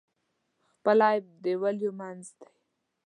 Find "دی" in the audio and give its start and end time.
2.39-2.49